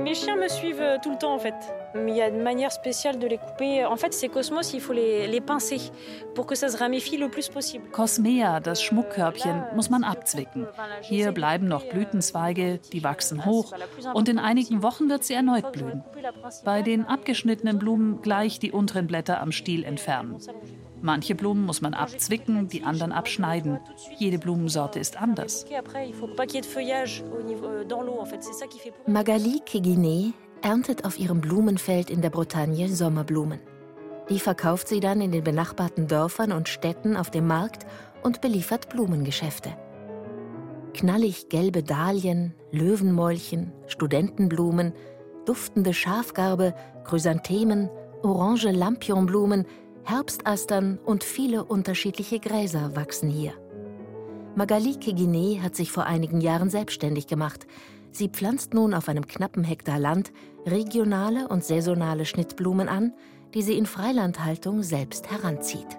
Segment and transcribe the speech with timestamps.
[0.00, 1.54] mes chiens me suivent euh, tout le temps en fait.
[1.94, 3.84] Il y a une manière spéciale de les couper.
[3.84, 5.80] En fait, ces cosmos, il faut les, les pincer
[6.34, 7.88] pour que ça se ramifie le plus possible.
[7.90, 10.66] Cosmea, das Schmuckkörbchen, muss man abzwicken.
[11.02, 13.72] Hier bleiben noch Blütenzweige, die wachsen hoch
[14.14, 16.04] und in einigen Wochen wird sie erneut blühen.
[16.64, 20.38] Bei den abgeschnittenen Blumen gleich die unteren Blätter am Stiel entfernen.
[21.00, 23.78] Manche Blumen muss man abzwicken, die anderen abschneiden.
[24.18, 25.64] Jede Blumensorte ist anders.
[29.06, 33.60] Magali Keguiné erntet auf ihrem Blumenfeld in der Bretagne Sommerblumen.
[34.28, 37.86] Die verkauft sie dann in den benachbarten Dörfern und Städten auf dem Markt
[38.22, 39.70] und beliefert Blumengeschäfte.
[40.94, 44.92] Knallig gelbe Dahlien, Löwenmäulchen, Studentenblumen,
[45.46, 46.74] duftende Schafgarbe,
[47.04, 47.88] Chrysanthemen,
[48.22, 49.64] orange Lampionblumen,
[50.08, 53.52] Herbstastern und viele unterschiedliche Gräser wachsen hier.
[54.54, 57.66] Magali Keguiné hat sich vor einigen Jahren selbstständig gemacht.
[58.10, 60.32] Sie pflanzt nun auf einem knappen Hektar Land
[60.64, 63.12] regionale und saisonale Schnittblumen an,
[63.52, 65.98] die sie in Freilandhaltung selbst heranzieht.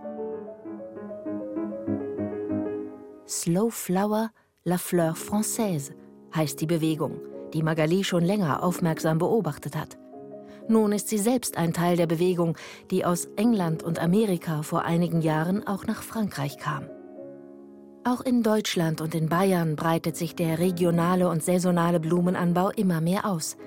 [3.28, 4.32] Slow Flower
[4.64, 5.92] La Fleur Française
[6.34, 7.22] heißt die Bewegung,
[7.54, 10.00] die Magali schon länger aufmerksam beobachtet hat.
[10.70, 12.56] Nun ist sie selbst ein Teil der Bewegung,
[12.92, 16.84] die aus England und Amerika vor einigen Jahren auch nach Frankreich kam.
[18.04, 23.26] Auch in Deutschland und in Bayern breitet sich der regionale und saisonale Blumenanbau immer mehr
[23.26, 23.58] aus.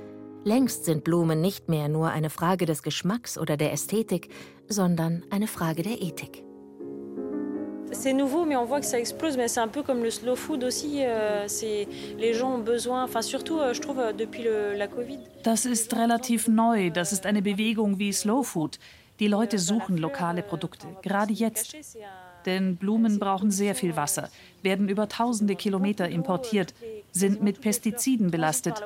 [0.44, 4.28] Längst sind Blumen nicht mehr nur eine Frage des Geschmacks oder der Ästhetik,
[4.68, 6.44] sondern eine Frage der Ethik.
[7.92, 9.36] C'est nouveau, mais on voit que ça explose.
[9.36, 11.04] Mais c'est un peu comme le slow food aussi.
[11.04, 11.86] Euh, c'est
[12.18, 13.04] les gens ont besoin.
[13.04, 15.18] Enfin, surtout, euh, je trouve euh, depuis le, la Covid.
[15.44, 16.90] Das ist relativ neu.
[16.90, 18.78] Das ist eine Bewegung wie Slow Food.
[19.20, 21.76] Die Leute suchen lokale Produkte, gerade jetzt.
[22.44, 24.28] Denn Blumen brauchen sehr viel Wasser,
[24.62, 26.74] werden über tausende Kilometer importiert,
[27.12, 28.82] sind mit Pestiziden belastet.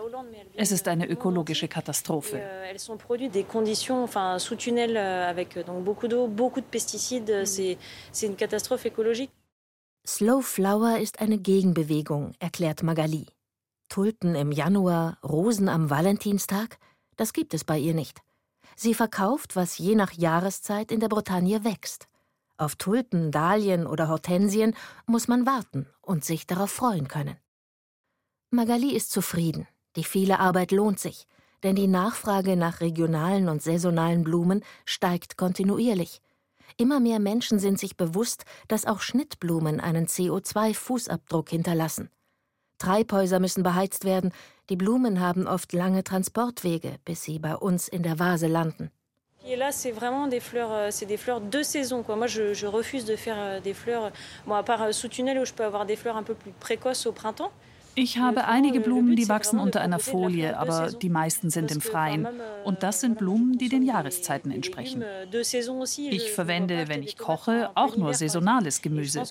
[0.54, 2.42] Es ist eine ökologische Katastrophe.
[10.06, 13.26] Slow Flower ist eine Gegenbewegung, erklärt Magali.
[13.88, 16.78] Tulpen im Januar, Rosen am Valentinstag,
[17.16, 18.20] das gibt es bei ihr nicht.
[18.76, 22.08] Sie verkauft, was je nach Jahreszeit in der Bretagne wächst.
[22.58, 24.74] Auf Tulpen, Dahlien oder Hortensien
[25.06, 27.36] muss man warten und sich darauf freuen können.
[28.50, 29.66] Magali ist zufrieden.
[29.96, 31.26] Die viele Arbeit lohnt sich,
[31.64, 36.20] denn die Nachfrage nach regionalen und saisonalen Blumen steigt kontinuierlich.
[36.76, 42.08] Immer mehr Menschen sind sich bewusst, dass auch Schnittblumen einen CO2-Fußabdruck hinterlassen.
[42.78, 44.32] Treibhäuser müssen beheizt werden,
[44.68, 48.92] die Blumen haben oft lange Transportwege, bis sie bei uns in der Vase landen.
[49.48, 52.02] Et là, c'est vraiment des fleurs, euh, c'est des fleurs de saison.
[52.02, 52.16] Quoi.
[52.16, 54.10] Moi, je, je refuse de faire euh, des fleurs,
[54.44, 56.50] bon, à part euh, sous tunnel où je peux avoir des fleurs un peu plus
[56.50, 57.52] précoces au printemps.
[57.98, 62.28] Ich habe einige Blumen, die wachsen unter einer Folie, aber die meisten sind im Freien.
[62.62, 65.02] Und das sind Blumen, die den Jahreszeiten entsprechen.
[65.96, 69.22] Ich verwende, wenn ich koche, auch nur saisonales Gemüse.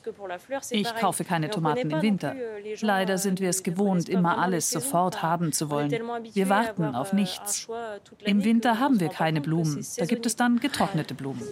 [0.72, 2.36] Ich kaufe keine Tomaten im Winter.
[2.82, 5.92] Leider sind wir es gewohnt, immer alles sofort haben zu wollen.
[6.34, 7.68] Wir warten auf nichts.
[8.24, 9.86] Im Winter haben wir keine Blumen.
[9.98, 11.44] Da gibt es dann getrocknete Blumen.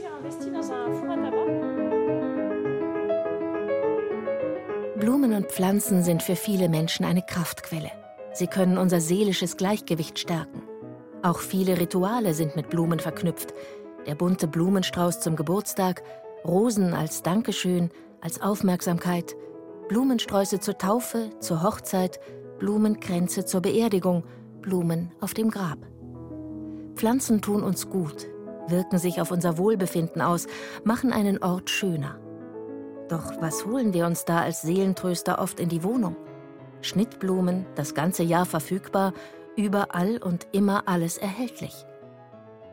[5.03, 7.91] Blumen und Pflanzen sind für viele Menschen eine Kraftquelle.
[8.31, 10.61] Sie können unser seelisches Gleichgewicht stärken.
[11.23, 13.53] Auch viele Rituale sind mit Blumen verknüpft.
[14.07, 16.03] Der bunte Blumenstrauß zum Geburtstag,
[16.45, 17.89] Rosen als Dankeschön,
[18.21, 19.35] als Aufmerksamkeit,
[19.89, 22.21] Blumensträuße zur Taufe, zur Hochzeit,
[22.59, 24.23] Blumenkränze zur Beerdigung,
[24.61, 25.79] Blumen auf dem Grab.
[26.95, 28.27] Pflanzen tun uns gut,
[28.69, 30.47] wirken sich auf unser Wohlbefinden aus,
[30.85, 32.22] machen einen Ort schöner.
[33.09, 36.15] Doch was holen wir uns da als Seelentröster oft in die Wohnung?
[36.81, 39.13] Schnittblumen, das ganze Jahr verfügbar,
[39.55, 41.85] überall und immer alles erhältlich.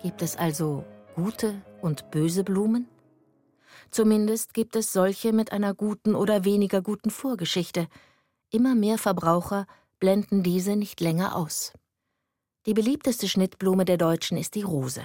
[0.02, 0.84] Gibt es also
[1.14, 2.88] gute und böse Blumen?
[3.90, 7.88] Zumindest gibt es solche mit einer guten oder weniger guten Vorgeschichte.
[8.50, 9.66] Immer mehr Verbraucher
[9.98, 11.72] blenden diese nicht länger aus.
[12.66, 15.02] Die beliebteste Schnittblume der Deutschen ist die Rose.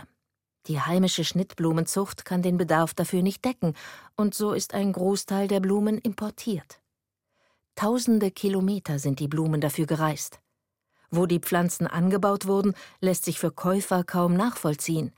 [0.68, 3.74] Die heimische Schnittblumenzucht kann den Bedarf dafür nicht decken,
[4.16, 6.80] und so ist ein Großteil der Blumen importiert.
[7.76, 10.40] Tausende Kilometer sind die Blumen dafür gereist.
[11.12, 15.12] Wo die Pflanzen angebaut wurden, lässt sich für Käufer kaum nachvollziehen.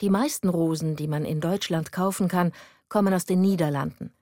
[0.00, 2.52] Die meisten Rosen, die man in Deutschland kaufen kann,
[2.88, 4.12] kommen aus den Niederlanden.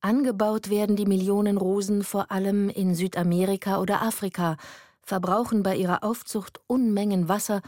[0.00, 4.56] Angebaut werden die Millionen Rosen vor allem in Südamerika oder Afrika,
[5.02, 7.62] verbrauchen bei ihrer Aufzucht Unmengen Wasser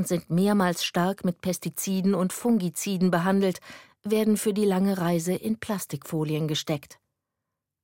[0.00, 3.60] und sind mehrmals stark mit Pestiziden und Fungiziden behandelt,
[4.02, 6.98] werden für die lange Reise in Plastikfolien gesteckt.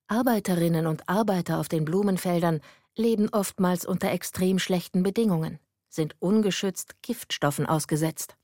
[0.08, 2.62] Arbeiterinnen und Arbeiter auf den Blumenfeldern
[2.96, 5.58] leben oftmals unter extrem schlechten Bedingungen,
[5.90, 8.34] sind ungeschützt Giftstoffen ausgesetzt.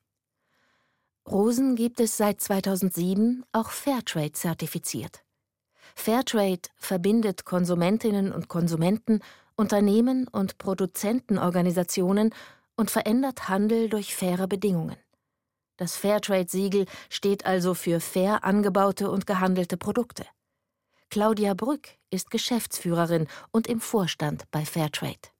[1.26, 5.24] Rosen gibt es seit 2007 auch Fairtrade zertifiziert.
[5.94, 9.20] Fairtrade verbindet Konsumentinnen und Konsumenten,
[9.56, 12.34] Unternehmen und Produzentenorganisationen
[12.76, 14.96] und verändert Handel durch faire Bedingungen.
[15.76, 20.24] Das Fairtrade-Siegel steht also für fair angebaute und gehandelte Produkte.
[21.10, 25.31] Claudia Brück ist Geschäftsführerin und im Vorstand bei Fairtrade.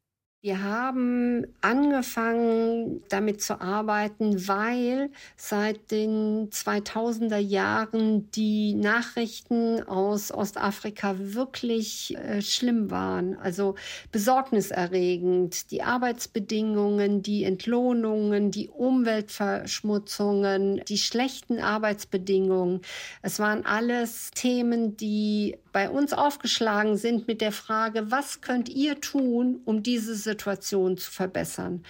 [0.45, 11.15] Wir haben angefangen damit zu arbeiten, weil seit den 2000er Jahren die Nachrichten aus Ostafrika
[11.17, 13.77] wirklich äh, schlimm waren, also
[14.11, 15.71] besorgniserregend.
[15.71, 22.81] Die Arbeitsbedingungen, die Entlohnungen, die Umweltverschmutzungen, die schlechten Arbeitsbedingungen.
[23.23, 29.01] Es waren alles Themen, die bei uns aufgeschlagen sind mit der Frage, was könnt ihr
[29.01, 31.85] tun, um diese Situation zu verbessern?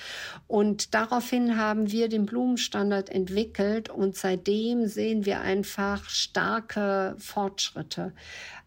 [0.47, 8.13] Und daraufhin haben wir den Blumenstandard entwickelt und seitdem sehen wir einfach starke Fortschritte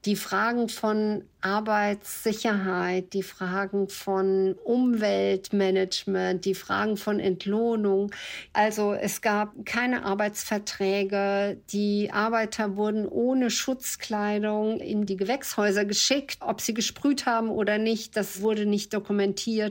[0.06, 8.12] die Fragen von Arbeitssicherheit, die Fragen von Umweltmanagement, die Fragen von Entlohnung.
[8.54, 11.58] Also es gab keine Arbeitsverträge.
[11.72, 16.38] Die Arbeiter wurden ohne Schutzkleidung in die Gewächshäuser geschickt.
[16.42, 19.65] Ob sie gesprüht haben oder nicht, das wurde nicht dokumentiert.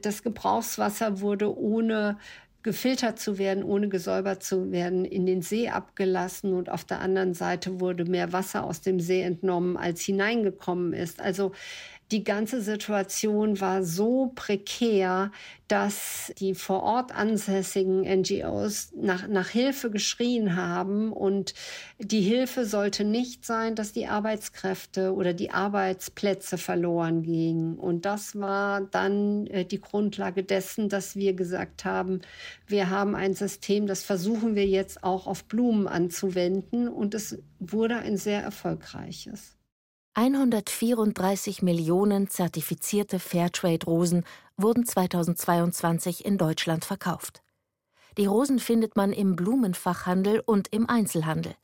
[0.00, 2.18] Das Gebrauchswasser wurde ohne
[2.62, 7.34] gefiltert zu werden, ohne gesäubert zu werden, in den See abgelassen und auf der anderen
[7.34, 11.20] Seite wurde mehr Wasser aus dem See entnommen, als hineingekommen ist.
[11.20, 11.52] Also
[12.12, 15.32] die ganze Situation war so prekär,
[15.66, 21.10] dass die vor Ort ansässigen NGOs nach, nach Hilfe geschrien haben.
[21.10, 21.54] Und
[21.98, 27.78] die Hilfe sollte nicht sein, dass die Arbeitskräfte oder die Arbeitsplätze verloren gingen.
[27.78, 32.20] Und das war dann äh, die Grundlage dessen, dass wir gesagt haben,
[32.66, 36.88] wir haben ein System, das versuchen wir jetzt auch auf Blumen anzuwenden.
[36.88, 39.56] Und es wurde ein sehr erfolgreiches.
[40.14, 44.24] 134 Millionen zertifizierte Fairtrade-Rosen
[44.58, 47.42] wurden 2022 in Deutschland verkauft.
[48.18, 51.54] Die Rosen findet man im Blumenfachhandel und im Einzelhandel.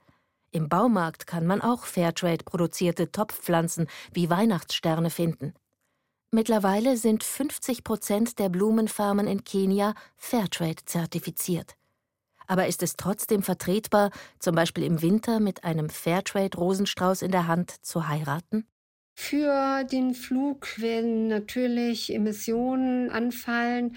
[0.50, 5.52] Im Baumarkt kann man auch Fairtrade produzierte Topfpflanzen wie Weihnachtssterne finden.
[6.30, 11.74] Mittlerweile sind 50 Prozent der Blumenfarmen in Kenia Fairtrade zertifiziert.
[12.48, 14.10] Aber ist es trotzdem vertretbar,
[14.40, 18.66] zum Beispiel im Winter mit einem Fairtrade-Rosenstrauß in der Hand zu heiraten?
[19.14, 23.96] Für den Flug werden natürlich Emissionen anfallen.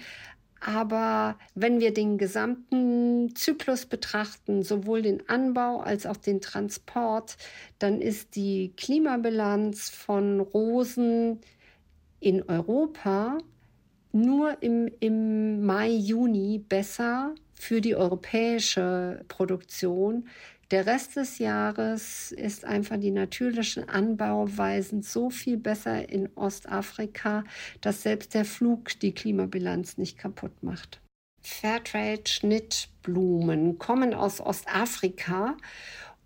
[0.60, 7.36] Aber wenn wir den gesamten Zyklus betrachten, sowohl den Anbau als auch den Transport,
[7.78, 11.40] dann ist die Klimabilanz von Rosen
[12.20, 13.38] in Europa
[14.12, 20.28] nur im, im Mai, Juni besser für die europäische Produktion.
[20.70, 27.44] Der Rest des Jahres ist einfach die natürlichen Anbauweisen so viel besser in Ostafrika,
[27.82, 31.00] dass selbst der Flug die Klimabilanz nicht kaputt macht.
[31.42, 35.56] Fairtrade Schnittblumen kommen aus Ostafrika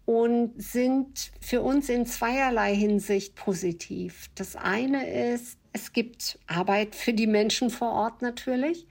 [0.04, 4.30] und sind für uns in zweierlei Hinsicht positiv.
[4.36, 8.86] Das eine ist, es gibt Arbeit für die Menschen vor Ort natürlich.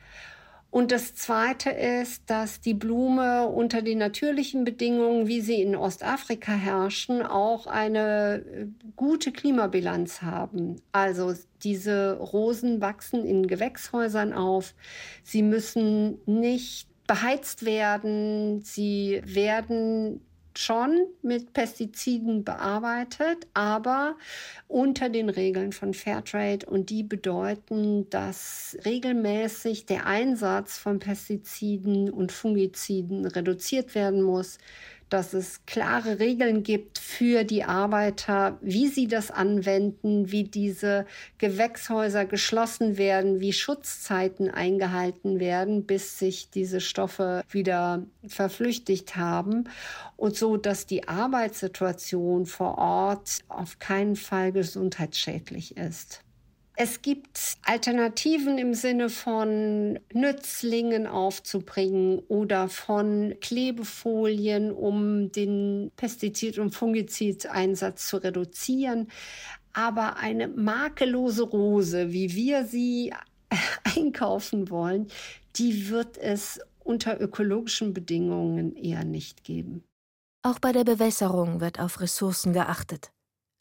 [0.69, 6.51] Und das Zweite ist, dass die Blume unter den natürlichen Bedingungen, wie sie in Ostafrika
[6.51, 10.75] herrschen, auch eine äh, gute Klimabilanz haben.
[10.91, 14.75] Also diese Rosen wachsen in Gewächshäusern auf.
[15.23, 18.61] Sie müssen nicht beheizt werden.
[18.61, 20.21] Sie werden
[20.59, 24.15] schon mit Pestiziden bearbeitet, aber
[24.67, 26.65] unter den Regeln von Fairtrade.
[26.65, 34.57] Und die bedeuten, dass regelmäßig der Einsatz von Pestiziden und Fungiziden reduziert werden muss
[35.09, 41.05] dass es klare Regeln gibt für die Arbeiter, wie sie das anwenden, wie diese
[41.37, 49.69] Gewächshäuser geschlossen werden, wie Schutzzeiten eingehalten werden, bis sich diese Stoffe wieder verflüchtigt haben
[50.17, 56.24] und so, dass die Arbeitssituation vor Ort auf keinen Fall gesundheitsschädlich ist.
[56.77, 66.75] Es gibt Alternativen im Sinne von Nützlingen aufzubringen oder von Klebefolien, um den Pestizid- und
[66.75, 69.07] Fungizideinsatz zu reduzieren.
[69.71, 73.13] Aber eine makellose Rose, wie wir sie
[73.95, 75.07] einkaufen wollen,
[75.55, 79.83] die wird es unter ökologischen Bedingungen eher nicht geben.
[80.43, 83.11] Auch bei der Bewässerung wird auf Ressourcen geachtet.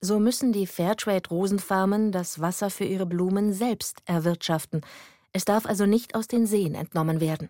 [0.05, 4.83] So müssen die Fairtrade-Rosenfarmen das Wasser für ihre Blumen selbst erwirtschaften.
[5.33, 7.49] Es darf also nicht aus den Seen entnommen werden.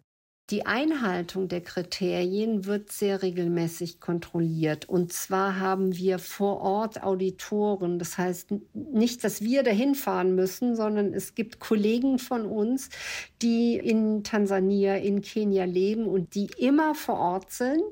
[0.51, 4.87] Die Einhaltung der Kriterien wird sehr regelmäßig kontrolliert.
[4.87, 7.99] Und zwar haben wir vor Ort Auditoren.
[7.99, 12.91] Das heißt nicht, dass wir dahin fahren müssen, sondern es gibt Kollegen von uns,
[13.41, 17.83] die in Tansania, in Kenia leben und die immer vor Ort sind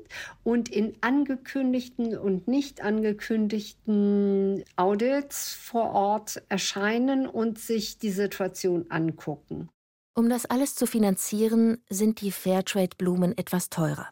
[0.43, 9.69] und in angekündigten und nicht angekündigten Audits vor Ort erscheinen und sich die Situation angucken.
[10.15, 14.09] Um das alles zu finanzieren, sind die Fairtrade-Blumen etwas teurer.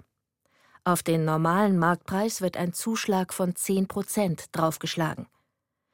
[0.84, 5.28] Auf den normalen Marktpreis wird ein Zuschlag von 10 Prozent draufgeschlagen.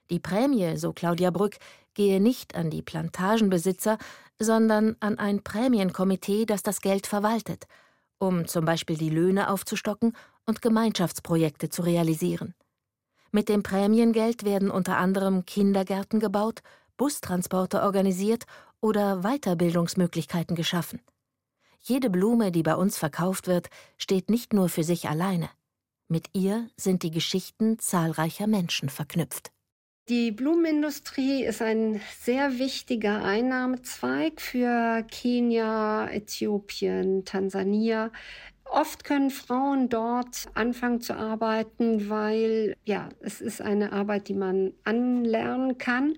[0.09, 1.57] Die Prämie, so Claudia Brück,
[1.93, 3.97] gehe nicht an die Plantagenbesitzer,
[4.39, 7.65] sondern an ein Prämienkomitee, das das Geld verwaltet,
[8.17, 12.53] um zum Beispiel die Löhne aufzustocken und Gemeinschaftsprojekte zu realisieren.
[13.31, 16.61] Mit dem Prämiengeld werden unter anderem Kindergärten gebaut,
[16.97, 18.45] Bustransporte organisiert
[18.81, 21.01] oder Weiterbildungsmöglichkeiten geschaffen.
[21.81, 25.49] Jede Blume, die bei uns verkauft wird, steht nicht nur für sich alleine.
[26.09, 29.51] Mit ihr sind die Geschichten zahlreicher Menschen verknüpft.
[30.09, 38.11] Die Blumenindustrie ist ein sehr wichtiger Einnahmezweig für Kenia, Äthiopien, Tansania.
[38.63, 44.73] Oft können Frauen dort anfangen zu arbeiten, weil ja, es ist eine Arbeit, die man
[44.85, 46.15] anlernen kann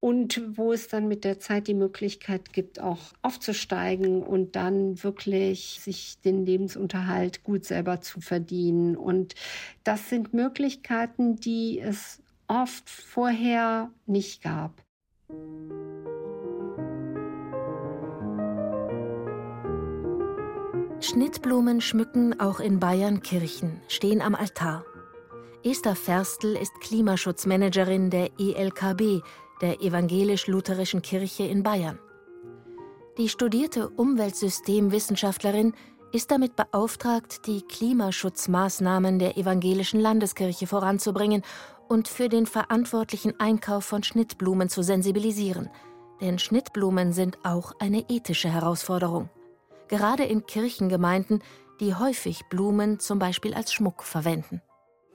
[0.00, 5.80] und wo es dann mit der Zeit die Möglichkeit gibt, auch aufzusteigen und dann wirklich
[5.80, 8.96] sich den Lebensunterhalt gut selber zu verdienen.
[8.96, 9.34] Und
[9.82, 14.82] das sind Möglichkeiten, die es oft vorher nicht gab.
[21.00, 24.84] Schnittblumen schmücken auch in Bayern Kirchen, stehen am Altar.
[25.64, 29.22] Esther Ferstl ist Klimaschutzmanagerin der ELKB,
[29.60, 31.98] der evangelisch-lutherischen Kirche in Bayern.
[33.18, 35.74] Die studierte Umweltsystemwissenschaftlerin
[36.12, 41.42] ist damit beauftragt, die Klimaschutzmaßnahmen der evangelischen Landeskirche voranzubringen
[41.88, 45.68] und für den verantwortlichen Einkauf von Schnittblumen zu sensibilisieren.
[46.20, 49.30] Denn Schnittblumen sind auch eine ethische Herausforderung.
[49.88, 51.42] Gerade in Kirchengemeinden,
[51.80, 54.60] die häufig Blumen zum Beispiel als Schmuck verwenden.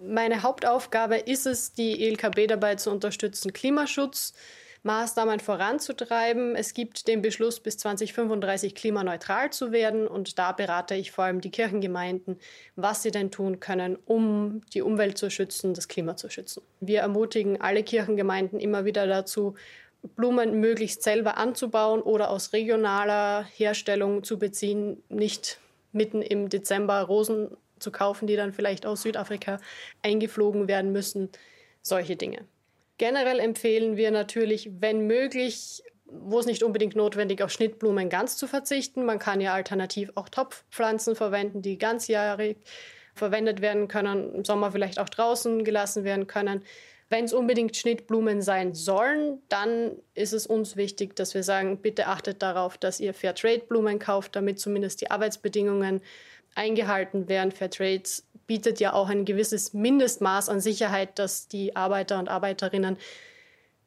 [0.06, 6.56] Meine Hauptaufgabe ist es, die ELKB dabei zu unterstützen, Klimaschutzmaßnahmen voranzutreiben.
[6.58, 10.06] Es gibt den Beschluss, bis 2035 klimaneutral zu werden.
[10.08, 12.38] Und da berate ich vor allem die Kirchengemeinden,
[12.76, 16.64] was sie denn tun können, um die Umwelt zu schützen, das Klima zu schützen.
[16.82, 19.56] Wir ermutigen alle Kirchengemeinden immer wieder dazu,
[20.16, 25.60] Blumen möglichst selber anzubauen oder aus regionaler Herstellung zu beziehen, nicht
[25.94, 29.60] mitten im Dezember Rosen zu kaufen, die dann vielleicht aus Südafrika
[30.02, 31.30] eingeflogen werden müssen.
[31.84, 32.48] Solche Dinge.
[32.98, 38.48] Generell empfehlen wir natürlich, wenn möglich, wo es nicht unbedingt notwendig auf Schnittblumen ganz zu
[38.48, 39.06] verzichten.
[39.06, 42.58] Man kann ja alternativ auch Topfpflanzen verwenden, die ganzjährig
[43.16, 46.64] verwendet werden können, im Sommer vielleicht auch draußen gelassen werden können.
[47.10, 52.08] Wenn es unbedingt Schnittblumen sein sollen, dann ist es uns wichtig, dass wir sagen, bitte
[52.08, 56.02] achtet darauf, dass ihr Fairtrade-Blumen kauft, damit zumindest die Arbeitsbedingungen
[56.56, 57.52] eingehalten werden.
[57.52, 58.04] Fairtrade
[58.48, 62.98] bietet ja auch ein gewisses Mindestmaß an Sicherheit, dass die Arbeiter und Arbeiterinnen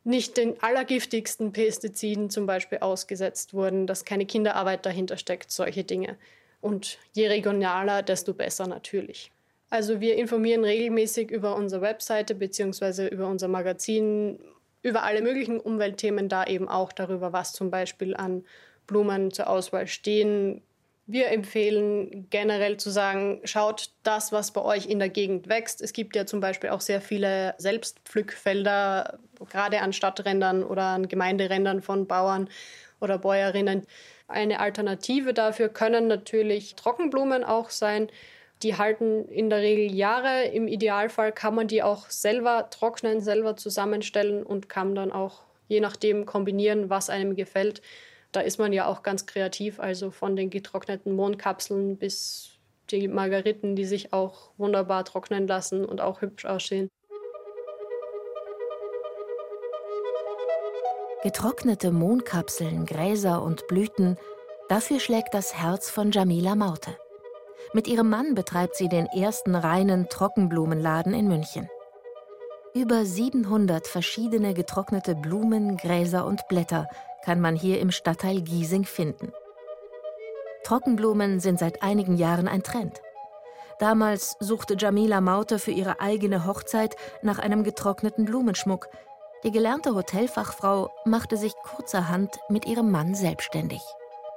[0.05, 6.17] nicht den allergiftigsten Pestiziden zum Beispiel ausgesetzt wurden, dass keine Kinderarbeit dahinter steckt, solche Dinge.
[6.61, 9.33] Und je regionaler, desto besser natürlich.
[9.69, 13.09] Also wir informieren regelmäßig über unsere Webseite bzw.
[13.09, 14.39] über unser Magazin
[14.83, 18.45] über alle möglichen Umweltthemen, da eben auch darüber, was zum Beispiel an
[18.87, 20.63] Blumen zur Auswahl stehen,
[21.07, 25.81] wir empfehlen generell zu sagen, schaut das, was bei euch in der Gegend wächst.
[25.81, 31.81] Es gibt ja zum Beispiel auch sehr viele Selbstpflückfelder, gerade an Stadträndern oder an Gemeinderändern
[31.81, 32.49] von Bauern
[33.01, 33.87] oder Bäuerinnen.
[34.27, 38.09] Eine Alternative dafür können natürlich Trockenblumen auch sein.
[38.65, 40.47] Die halten in der Regel Jahre.
[40.47, 45.79] Im Idealfall kann man die auch selber trocknen, selber zusammenstellen und kann dann auch je
[45.81, 47.81] nachdem kombinieren, was einem gefällt
[48.33, 52.59] da ist man ja auch ganz kreativ, also von den getrockneten Mondkapseln bis
[52.91, 56.89] die Margariten, die sich auch wunderbar trocknen lassen und auch hübsch aussehen.
[61.23, 64.17] Getrocknete Mondkapseln, Gräser und Blüten,
[64.69, 66.97] dafür schlägt das Herz von Jamila Maute.
[67.73, 71.69] Mit ihrem Mann betreibt sie den ersten reinen Trockenblumenladen in München.
[72.75, 76.87] Über 700 verschiedene getrocknete Blumen, Gräser und Blätter
[77.25, 79.33] kann man hier im Stadtteil Giesing finden.
[80.65, 83.01] Trockenblumen sind seit einigen Jahren ein Trend.
[83.79, 88.89] Damals suchte Jamila Maute für ihre eigene Hochzeit nach einem getrockneten Blumenschmuck.
[89.45, 93.83] Die gelernte Hotelfachfrau machte sich kurzerhand mit ihrem Mann selbstständig.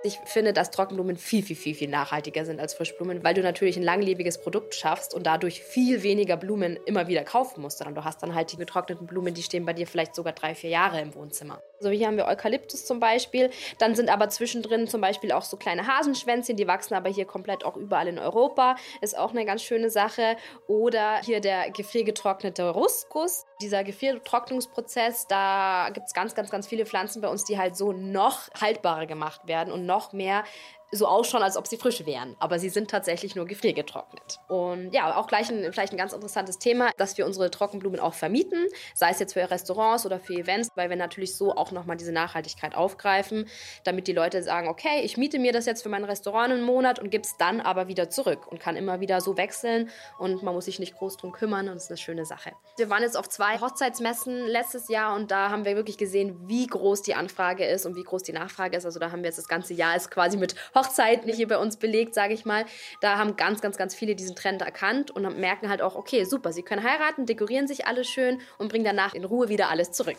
[0.01, 3.75] Ich finde, dass Trockenblumen viel, viel, viel, viel nachhaltiger sind als Frischblumen, weil du natürlich
[3.75, 7.86] ein langlebiges Produkt schaffst und dadurch viel weniger Blumen immer wieder kaufen musst.
[7.86, 10.55] Und du hast dann halt die getrockneten Blumen, die stehen bei dir vielleicht sogar drei,
[10.55, 11.62] vier Jahre im Wohnzimmer.
[11.81, 13.50] So, hier haben wir Eukalyptus zum Beispiel.
[13.77, 17.63] Dann sind aber zwischendrin zum Beispiel auch so kleine Hasenschwänzchen, die wachsen aber hier komplett
[17.63, 18.75] auch überall in Europa.
[19.00, 20.36] Ist auch eine ganz schöne Sache.
[20.67, 23.45] Oder hier der gefriergetrocknete Ruskus.
[23.62, 27.93] Dieser Gefriertrocknungsprozess, da gibt es ganz, ganz, ganz viele Pflanzen bei uns, die halt so
[27.93, 30.43] noch haltbarer gemacht werden und noch mehr
[30.91, 32.36] so ausschauen, als ob sie frisch wären.
[32.39, 34.39] Aber sie sind tatsächlich nur gefriergetrocknet.
[34.48, 38.13] Und ja, auch gleich ein, vielleicht ein ganz interessantes Thema, dass wir unsere Trockenblumen auch
[38.13, 41.98] vermieten, sei es jetzt für Restaurants oder für Events, weil wir natürlich so auch nochmal
[41.98, 43.48] diese Nachhaltigkeit aufgreifen,
[43.84, 47.00] damit die Leute sagen, okay, ich miete mir das jetzt für mein Restaurant einen Monat
[47.00, 50.53] und gebe es dann aber wieder zurück und kann immer wieder so wechseln und man
[50.53, 52.51] muss sich nicht groß drum kümmern und das ist eine schöne Sache.
[52.77, 56.65] Wir waren jetzt auf zwei Hochzeitsmessen letztes Jahr und da haben wir wirklich gesehen, wie
[56.65, 58.86] groß die Anfrage ist und wie groß die Nachfrage ist.
[58.86, 61.77] Also da haben wir jetzt das ganze Jahr ist quasi mit Hochzeiten hier bei uns
[61.77, 62.65] belegt, sage ich mal.
[63.01, 66.53] Da haben ganz, ganz, ganz viele diesen Trend erkannt und merken halt auch, okay, super,
[66.53, 70.17] sie können heiraten, dekorieren sich alles schön und bringen danach in Ruhe wieder alles zurück.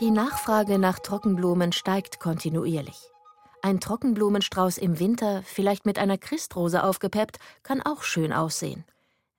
[0.00, 3.00] Die Nachfrage nach Trockenblumen steigt kontinuierlich.
[3.62, 8.84] Ein Trockenblumenstrauß im Winter, vielleicht mit einer Christrose aufgepeppt, kann auch schön aussehen.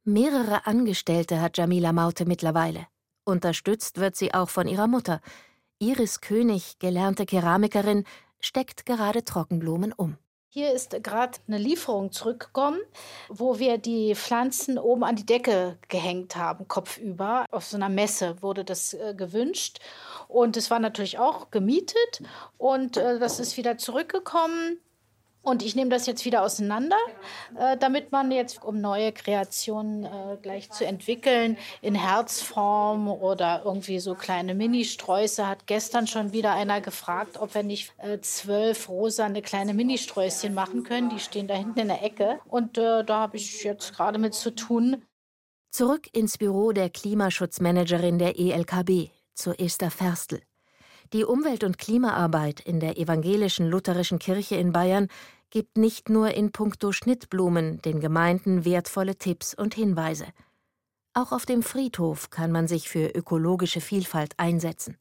[0.04, 2.88] Mehrere Angestellte hat Jamila Maute mittlerweile.
[3.24, 5.22] Unterstützt wird sie auch von ihrer Mutter.
[5.80, 8.06] Iris König, gelernte Keramikerin,
[8.40, 10.18] steckt gerade Trockenblumen um.
[10.50, 12.80] Hier ist gerade eine Lieferung zurückgekommen,
[13.30, 17.46] wo wir die Pflanzen oben an die Decke gehängt haben, kopfüber.
[17.52, 19.80] Auf so einer Messe wurde das äh, gewünscht.
[20.28, 22.24] Und es war natürlich auch gemietet.
[22.58, 24.80] Und äh, das ist wieder zurückgekommen.
[25.48, 26.98] Und ich nehme das jetzt wieder auseinander,
[27.58, 34.00] äh, damit man jetzt, um neue Kreationen äh, gleich zu entwickeln, in Herzform oder irgendwie
[34.00, 39.42] so kleine Mini-Sträuße, hat gestern schon wieder einer gefragt, ob wir nicht äh, zwölf rosane
[39.42, 41.10] kleine Mini-Sträußchen machen können.
[41.12, 42.42] Die stehen da hinten in der Ecke.
[42.50, 45.02] Und äh, da habe ich jetzt gerade mit zu tun.
[45.72, 50.42] Zurück ins Büro der Klimaschutzmanagerin der ELKB, zur Esther Ferstl.
[51.14, 55.08] Die Umwelt- und Klimaarbeit in der evangelischen lutherischen Kirche in Bayern
[55.50, 60.28] gibt nicht nur in puncto Schnittblumen den Gemeinden wertvolle Tipps und Hinweise.
[61.14, 64.98] Auch auf dem Friedhof kann man sich für ökologische Vielfalt einsetzen.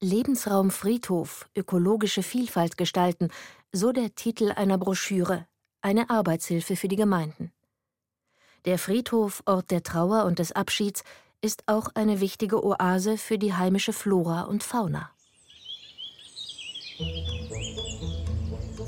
[0.00, 3.28] Lebensraum Friedhof, ökologische Vielfalt gestalten,
[3.72, 5.46] so der Titel einer Broschüre,
[5.82, 7.52] eine Arbeitshilfe für die Gemeinden.
[8.64, 11.02] Der Friedhof, Ort der Trauer und des Abschieds,
[11.40, 15.10] ist auch eine wichtige Oase für die heimische Flora und Fauna.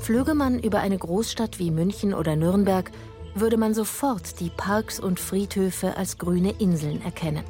[0.01, 2.89] Flöge man über eine Großstadt wie München oder Nürnberg,
[3.35, 7.43] würde man sofort die Parks und Friedhöfe als grüne Inseln erkennen.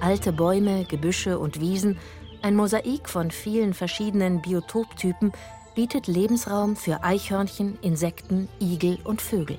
[0.00, 1.96] Alte Bäume, Gebüsche und Wiesen,
[2.42, 5.30] ein Mosaik von vielen verschiedenen Biotoptypen
[5.76, 9.56] bietet Lebensraum für Eichhörnchen, Insekten, Igel und Vögel.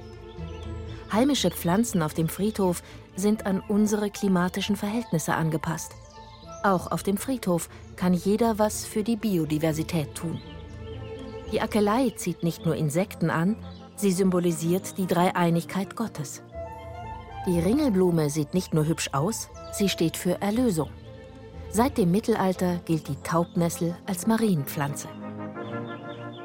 [1.14, 2.84] Heimische Pflanzen auf dem Friedhof
[3.16, 5.94] sind an unsere klimatischen Verhältnisse angepasst.
[6.64, 10.42] Auch auf dem Friedhof kann jeder was für die Biodiversität tun.
[11.52, 13.58] Die Akelei zieht nicht nur Insekten an,
[13.96, 16.44] sie symbolisiert die Dreieinigkeit Gottes.
[17.46, 20.90] Die Ringelblume sieht nicht nur hübsch aus, sie steht für Erlösung.
[21.70, 25.08] Seit dem Mittelalter gilt die Taubnessel als Marienpflanze.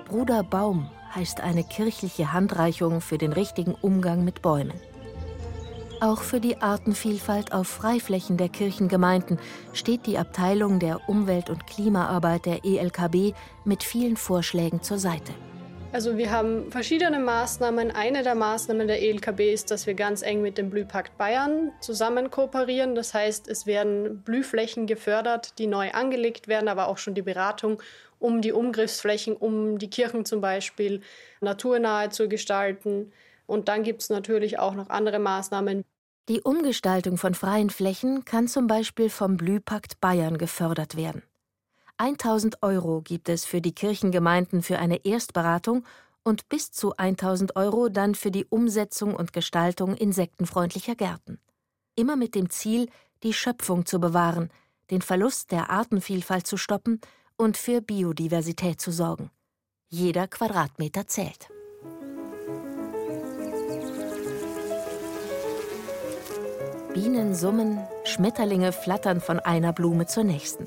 [0.09, 4.81] Bruder Baum heißt eine kirchliche Handreichung für den richtigen Umgang mit Bäumen.
[6.01, 9.39] Auch für die Artenvielfalt auf Freiflächen der Kirchengemeinden
[9.73, 13.33] steht die Abteilung der Umwelt- und Klimaarbeit der ELKB
[13.65, 15.33] mit vielen Vorschlägen zur Seite.
[15.93, 17.91] Also wir haben verschiedene Maßnahmen.
[17.91, 22.31] Eine der Maßnahmen der ELKB ist, dass wir ganz eng mit dem Blühpakt Bayern zusammen
[22.31, 22.95] kooperieren.
[22.95, 27.83] Das heißt, es werden Blühflächen gefördert, die neu angelegt werden, aber auch schon die Beratung
[28.19, 31.01] um die Umgriffsflächen, um die Kirchen zum Beispiel
[31.41, 33.13] naturnahe zu gestalten.
[33.47, 35.85] Und dann gibt es natürlich auch noch andere Maßnahmen.
[36.29, 41.23] Die Umgestaltung von freien Flächen kann zum Beispiel vom Blühpakt Bayern gefördert werden.
[41.99, 45.85] 1000 Euro gibt es für die Kirchengemeinden für eine Erstberatung
[46.25, 51.39] und bis zu 1000 Euro dann für die Umsetzung und Gestaltung insektenfreundlicher Gärten.
[51.95, 52.89] Immer mit dem Ziel,
[53.23, 54.51] die Schöpfung zu bewahren,
[54.91, 57.01] den Verlust der Artenvielfalt zu stoppen
[57.37, 59.31] und für Biodiversität zu sorgen.
[59.89, 61.49] Jeder Quadratmeter zählt.
[66.97, 70.67] Bienen summen, Schmetterlinge flattern von einer Blume zur nächsten.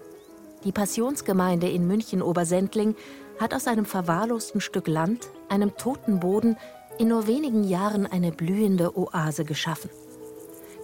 [0.64, 2.94] Die Passionsgemeinde in München-Obersendling
[3.40, 6.56] hat aus einem verwahrlosten Stück Land, einem toten Boden,
[7.00, 9.90] in nur wenigen Jahren eine blühende Oase geschaffen.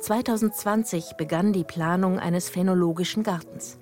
[0.01, 3.77] 2020 begann die Planung eines phänologischen Gartens.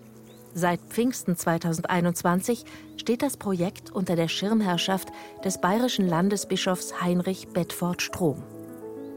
[0.53, 2.65] Seit Pfingsten 2021
[2.97, 5.07] steht das Projekt unter der Schirmherrschaft
[5.45, 8.43] des bayerischen Landesbischofs Heinrich Bedford Strom.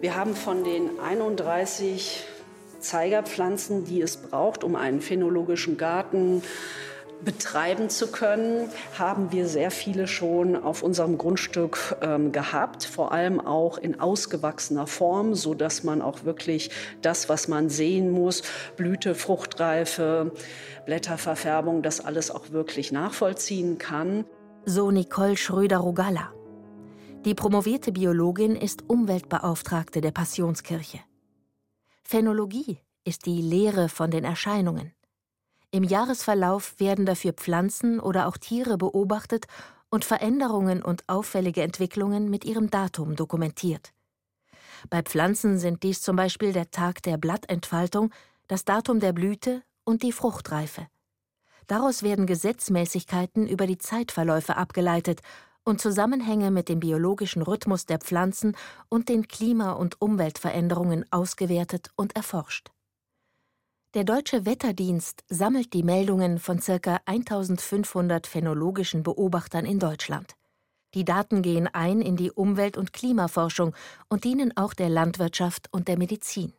[0.01, 2.23] Wir haben von den 31
[2.87, 6.43] Zeigerpflanzen, die es braucht, um einen phänologischen Garten
[7.25, 8.69] betreiben zu können,
[8.99, 14.87] haben wir sehr viele schon auf unserem Grundstück ähm, gehabt, vor allem auch in ausgewachsener
[14.87, 16.71] Form, so dass man auch wirklich
[17.03, 18.43] das, was man sehen muss,
[18.77, 20.33] Blüte, Fruchtreife,
[20.85, 24.25] Blätterverfärbung, das alles auch wirklich nachvollziehen kann.
[24.65, 26.33] So Nicole Schröder-Rogalla.
[27.25, 31.01] Die promovierte Biologin ist Umweltbeauftragte der Passionskirche.
[32.09, 34.93] Phänologie ist die Lehre von den Erscheinungen.
[35.73, 39.47] Im Jahresverlauf werden dafür Pflanzen oder auch Tiere beobachtet
[39.91, 43.93] und Veränderungen und auffällige Entwicklungen mit ihrem Datum dokumentiert.
[44.89, 48.13] Bei Pflanzen sind dies zum Beispiel der Tag der Blattentfaltung,
[48.47, 50.87] das Datum der Blüte und die Fruchtreife.
[51.67, 55.23] Daraus werden Gesetzmäßigkeiten über die Zeitverläufe abgeleitet
[55.67, 58.57] und Zusammenhänge mit dem biologischen Rhythmus der Pflanzen
[58.89, 62.71] und den Klima- und Umweltveränderungen ausgewertet und erforscht.
[63.95, 67.01] Der Deutsche Wetterdienst sammelt die Meldungen von ca.
[67.05, 70.37] 1500 phänologischen Beobachtern in Deutschland.
[70.95, 73.75] Die Daten gehen ein in die Umwelt- und Klimaforschung
[74.09, 76.53] und dienen auch der Landwirtschaft und der Medizin.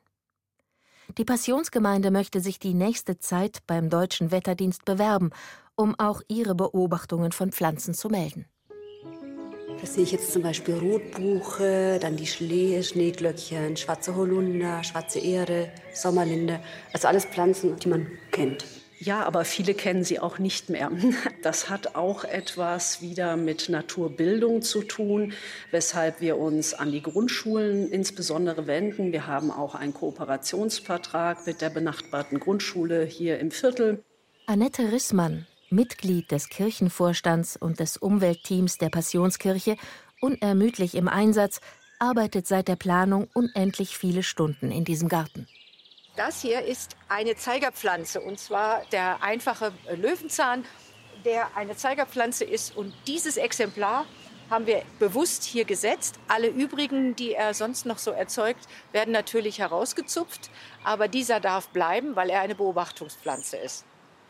[1.18, 5.30] Die Passionsgemeinde möchte sich die nächste Zeit beim Deutschen Wetterdienst bewerben,
[5.76, 8.46] um auch ihre Beobachtungen von Pflanzen zu melden.
[9.80, 15.70] Da sehe ich jetzt zum Beispiel Rotbuche, dann die Schlee, Schneeglöckchen, schwarze Holunder, schwarze Ehre,
[15.94, 16.60] Sommerlinde.
[16.94, 18.66] Also alles Pflanzen, die man kennt.
[19.00, 20.92] Ja, aber viele kennen sie auch nicht mehr.
[21.44, 25.34] Das hat auch etwas wieder mit Naturbildung zu tun,
[25.70, 29.12] weshalb wir uns an die Grundschulen insbesondere wenden.
[29.12, 34.04] Wir haben auch einen Kooperationsvertrag mit der benachbarten Grundschule hier im Viertel.
[34.48, 39.78] Annette Rissmann Mitglied des Kirchenvorstands und des Umweltteams der Passionskirche,
[40.22, 41.60] unermüdlich im Einsatz,
[42.00, 45.48] arbeitet seit der Planung unendlich viele Stunden in diesem Garten.
[46.16, 50.66] Das hier ist eine Zeigerpflanze und zwar der einfache Löwenzahn,
[51.26, 52.76] der eine Zeigerpflanze ist.
[52.76, 54.06] Und dieses Exemplar
[54.50, 56.20] haben wir bewusst hier gesetzt.
[56.28, 60.50] Alle übrigen, die er sonst noch so erzeugt, werden natürlich herausgezupft.
[60.84, 63.86] Aber dieser darf bleiben, weil er eine Beobachtungspflanze ist.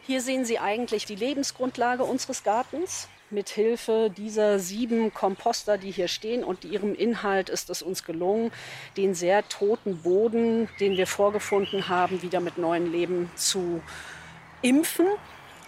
[0.08, 3.10] Hier sehen Sie eigentlich die Lebensgrundlage unseres Gartens.
[3.30, 8.54] Mit Hilfe dieser sieben Komposter, die hier stehen und ihrem Inhalt ist es uns gelungen,
[8.96, 13.82] den sehr toten Boden, den wir vorgefunden haben, wieder mit neuem Leben zu
[14.62, 15.08] impfen.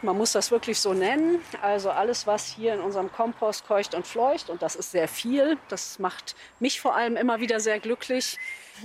[0.02, 1.42] Man muss das wirklich so nennen.
[1.62, 5.58] Also alles, was hier in unserem Kompost keucht und fleucht, und das ist sehr viel,
[5.68, 8.38] das macht mich vor allem immer wieder sehr glücklich.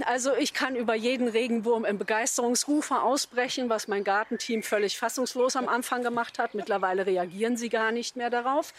[0.07, 5.69] Also ich kann über jeden Regenwurm im Begeisterungsrufe ausbrechen, was mein Gartenteam völlig fassungslos am
[5.69, 6.55] Anfang gemacht hat.
[6.55, 8.73] Mittlerweile reagieren sie gar nicht mehr darauf.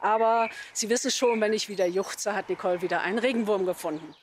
[0.00, 4.14] Aber Sie wissen schon, wenn ich wieder juchze, hat Nicole wieder einen Regenwurm gefunden.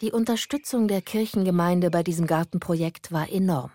[0.00, 3.70] Die Unterstützung der Kirchengemeinde bei diesem Gartenprojekt war enorm.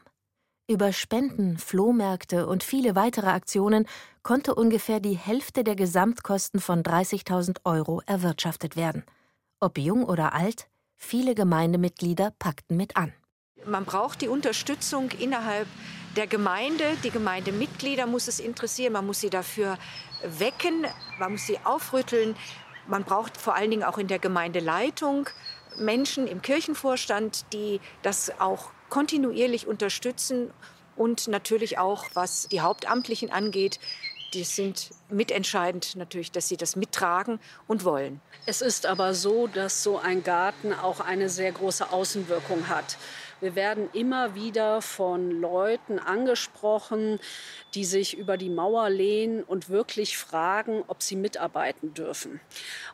[0.69, 3.87] Über Spenden, Flohmärkte und viele weitere Aktionen
[4.21, 9.03] konnte ungefähr die Hälfte der Gesamtkosten von 30.000 Euro erwirtschaftet werden.
[9.59, 13.11] Ob jung oder alt, viele Gemeindemitglieder packten mit an.
[13.65, 15.67] Man braucht die Unterstützung innerhalb
[16.15, 16.85] der Gemeinde.
[17.03, 18.93] Die Gemeindemitglieder muss es interessieren.
[18.93, 19.75] Man muss sie dafür
[20.23, 20.85] wecken,
[21.17, 22.35] man muss sie aufrütteln.
[22.87, 25.29] Man braucht vor allen Dingen auch in der Gemeindeleitung
[25.79, 30.51] Menschen im Kirchenvorstand, die das auch kontinuierlich unterstützen
[30.95, 33.79] und natürlich auch, was die Hauptamtlichen angeht,
[34.33, 38.21] die sind mitentscheidend natürlich, dass sie das mittragen und wollen.
[38.45, 42.97] Es ist aber so, dass so ein Garten auch eine sehr große Außenwirkung hat.
[43.41, 47.19] Wir werden immer wieder von Leuten angesprochen,
[47.73, 52.41] die sich über die Mauer lehnen und wirklich fragen, ob sie mitarbeiten dürfen.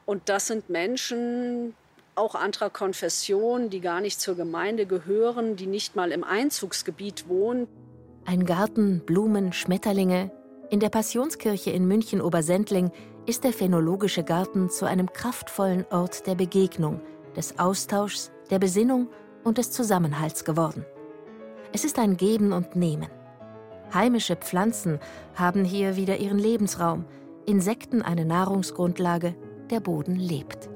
[0.05, 1.75] Und das sind Menschen,
[2.15, 7.67] auch anderer Konfession, die gar nicht zur Gemeinde gehören, die nicht mal im Einzugsgebiet wohnen.
[8.25, 10.31] Ein Garten, Blumen, Schmetterlinge.
[10.69, 12.91] In der Passionskirche in München-Obersendling
[13.25, 17.01] ist der Phänologische Garten zu einem kraftvollen Ort der Begegnung,
[17.35, 19.09] des Austauschs, der Besinnung
[19.43, 20.85] und des Zusammenhalts geworden.
[21.73, 23.09] Es ist ein Geben und Nehmen.
[23.93, 24.99] Heimische Pflanzen
[25.35, 27.05] haben hier wieder ihren Lebensraum,
[27.45, 29.35] Insekten eine Nahrungsgrundlage,
[29.69, 30.69] der Boden lebt.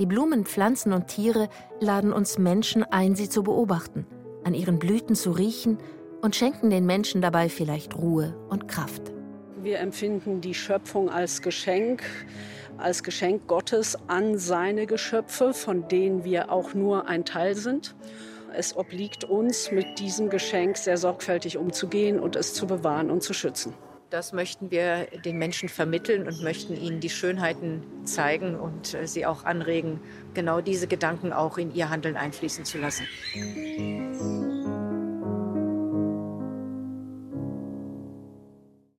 [0.00, 4.06] Die Blumen, Pflanzen und Tiere laden uns Menschen ein, sie zu beobachten,
[4.44, 5.76] an ihren Blüten zu riechen
[6.22, 9.12] und schenken den Menschen dabei vielleicht Ruhe und Kraft.
[9.62, 12.02] Wir empfinden die Schöpfung als Geschenk,
[12.78, 17.94] als Geschenk Gottes an seine Geschöpfe, von denen wir auch nur ein Teil sind.
[18.54, 23.34] Es obliegt uns, mit diesem Geschenk sehr sorgfältig umzugehen und es zu bewahren und zu
[23.34, 23.74] schützen.
[24.10, 29.24] Das möchten wir den Menschen vermitteln und möchten ihnen die Schönheiten zeigen und äh, sie
[29.24, 30.00] auch anregen,
[30.34, 33.06] genau diese Gedanken auch in ihr Handeln einfließen zu lassen.